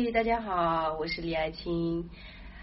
[0.00, 2.08] 嗨，大家好，我是李爱青。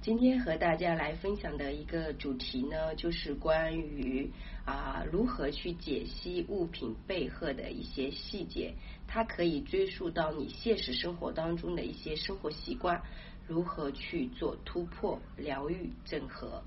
[0.00, 4.30] 今天和大家来分享的一个主题呢，就是关于
[4.64, 8.72] 啊如何去解析物品背后的一些细节，
[9.06, 13.02] 它可以追溯到你现实生活当中的一些生活习惯，
[13.46, 16.62] 如何去做突破、疗愈、整合。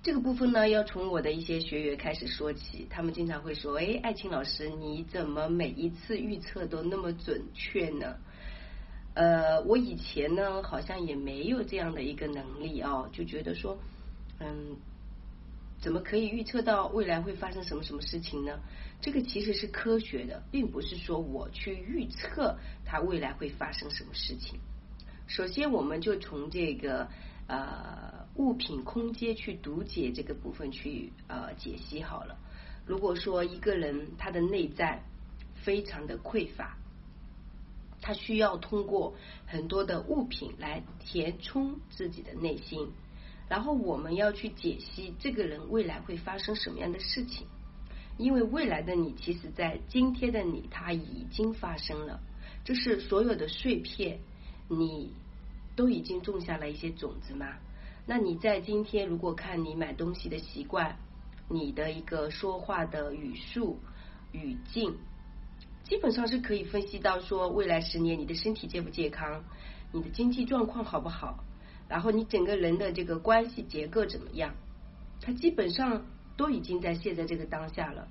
[0.00, 2.86] 这个部分呢，要从我的一些学员开始说起。
[2.88, 8.16] 他们经常会说：“哎，爱青老师，你怎么每一次预测都那么准确呢？”
[9.14, 13.78] 呃，我以前呢，好像也没有这样的一个能力啊，就觉得说，
[14.38, 14.76] 嗯，
[15.80, 18.60] 怎么可以预测到未来会发生什么什么事情呢？
[19.00, 24.58] 这个其实是科学的，并不是说我去预测它未来会发生什么事情。
[25.26, 27.08] 首先，我们就从这个
[27.46, 28.20] 呃。
[28.36, 32.38] 物品空间去读解这个部分去呃解析好了。
[32.86, 35.02] 如果说一个人他的内在
[35.56, 36.78] 非常的匮乏，
[38.00, 39.14] 他需要通过
[39.46, 42.90] 很多的物品来填充自己的内心，
[43.48, 47.46] 然后我们要去解析这个人未来会发生什么样的事情，
[48.16, 52.20] 因为未来的你其实在今天的你他已经发生了，
[52.64, 54.20] 就是所有的碎片
[54.68, 55.12] 你
[55.76, 57.56] 都已经种下了一些种子嘛？
[58.06, 60.96] 那你在今天如果看你买东西的习惯，
[61.48, 63.78] 你的一个说话的语速、
[64.32, 64.96] 语境，
[65.90, 69.42] 基本上是可以分析到说未来十年你的身体健不健康，
[69.90, 71.42] 你的经济状况好不好，
[71.88, 74.54] 然后你整个人的这个关系结构怎么样，
[75.20, 76.06] 它基本上
[76.36, 78.06] 都已经在现在这个当下了。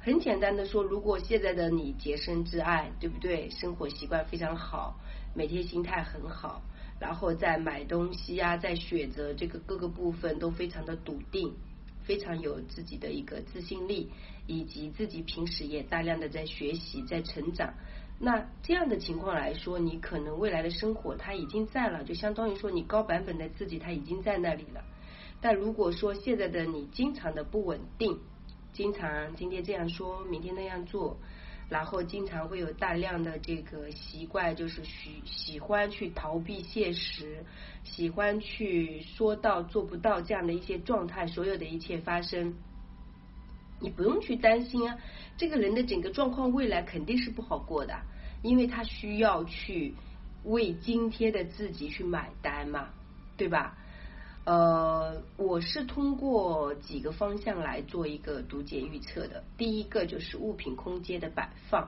[0.00, 3.48] 很简单的说，如果现在的你洁身自爱，对不对？
[3.48, 4.98] 生活习惯非常好，
[5.36, 6.60] 每天心态很好。
[6.98, 11.54] 然后在买东西啊，在选择这个各个部分都非常的笃定，
[12.08, 14.08] 非常有自己的一个自信力，
[14.46, 17.74] 以及自己平时也大量的在学习，在成长。
[18.18, 24.82] 那这样的情况来说，你可能未来的生活它已经在了，就相当于说你高版本的自己它已经在那里了。
[25.42, 28.18] 但如果说现在的你经常的不稳定，
[28.72, 31.18] 经常今天这样说，明天那样做。
[31.68, 37.44] 然后经常会有大量的这个习惯，就是喜喜欢去逃避现实，
[37.84, 42.54] 喜欢去说到做不到这样的一些状态，所有的一切发生，
[43.80, 44.98] 你不用去担心啊，
[45.36, 48.00] 这个人的整个状况未来肯定是不好过的，
[48.42, 49.94] 因为他需要去
[50.44, 52.88] 为今天的自己去买单嘛，
[53.36, 53.76] 对吧？
[54.44, 59.44] 呃，我是通过几个方向来做一个读解预测的。
[59.58, 61.86] 第一个就是物品空间的摆放，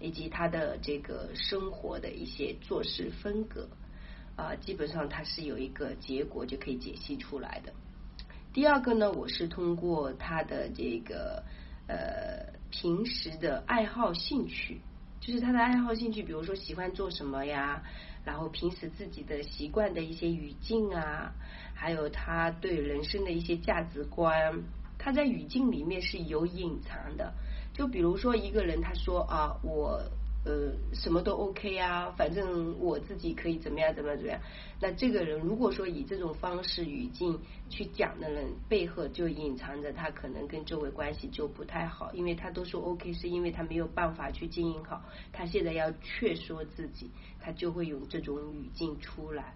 [0.00, 3.68] 以及他的这个生活的一些做事风格
[4.36, 7.72] 啊，基本上它是有一个结果就可以解析出来的。
[8.54, 11.42] 第二个呢，我是通过他的这个
[11.86, 14.80] 呃平时的爱好兴趣，
[15.28, 17.82] 就是他的爱好兴趣，比如说喜欢做什么呀，
[18.24, 21.34] 然后平时自己的习惯的一些语境啊。
[21.74, 24.62] 还有他对人生的一些价值观，
[24.96, 27.34] 他在语境里面是有隐藏的。
[27.74, 30.02] 就比如说一个人他说啊，我
[30.44, 34.40] 呃什么都 OK 啊，反正我自己可以怎么样怎么样怎么样。
[34.80, 45.02] 那这个人如果说以这种方式语境去讲的人，背后就隐藏着他可能跟周围关系就不太好，因为他都说 OK，是因为他没有办法去经营好。
[45.32, 47.10] 他现在要劝说自己，
[47.40, 49.54] 他就会用这种语境出来。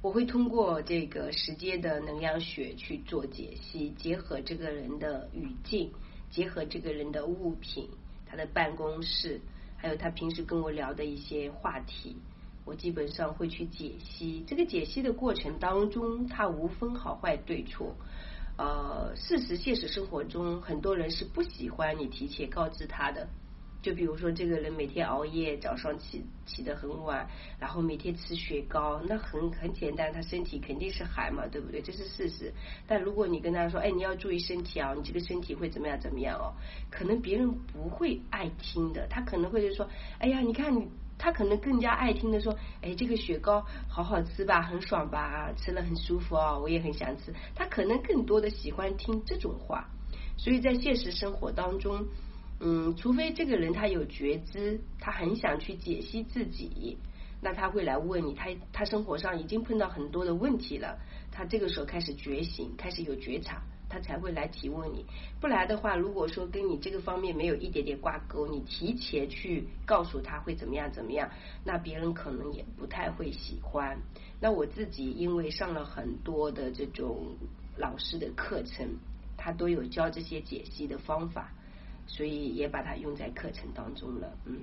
[0.00, 5.92] 我会通过这个时间的能量学去做解析，结合这个人的语境，
[6.30, 7.90] 结合这个人的物品，
[8.28, 9.40] 他的办公室，
[9.76, 12.16] 还有他平时跟我聊的一些话题，
[12.64, 14.44] 我基本上会去解析。
[14.46, 17.94] 这个解析的过程当中，他无分好坏对错。
[18.56, 23.28] 呃，事实现实生活中，很多人是不喜欢你提前告知他的。
[23.80, 27.28] 就比如说，这个人每天熬夜，早上起起得很晚，
[27.60, 31.80] 然后每天吃雪糕，那很很简单，他身体肯定是寒嘛，对不对？
[31.80, 32.52] 这是事实。
[32.88, 36.52] 但如果你跟他说，哎，你要注意身体啊，你这个身体会怎么样怎么样哦？
[36.90, 47.32] 可能别人不会爱听的，他可能会就说，哎呀，你看你，他可能更加爱听的说，哎，这个雪糕好好吃吧，很爽吧，吃了很舒服哦，我也很想吃。
[47.54, 49.88] 他可能更多的喜欢听这种话，
[50.36, 52.04] 所以在现实生活当中。
[52.60, 56.98] 嗯，除非这个人他有觉知，他很想去解析自己，
[57.40, 60.98] 那他会来问你，他他生活上已经碰到很多的问题了，
[61.30, 65.06] 他这个时候开始觉醒，开始有觉察，他才会来提问你。
[65.40, 71.30] 不来的话，如果说跟你这个方面没有一点点挂钩，你提前去告诉他会怎么样怎么样，
[71.64, 73.96] 那别人可能也不太会喜欢。
[74.40, 77.36] 那我自己因为上了很多的这种
[77.76, 78.96] 老师的课程，
[79.36, 81.52] 他都有教这些解析的方法。
[82.08, 84.62] 所以也把它用在课程当中了，嗯。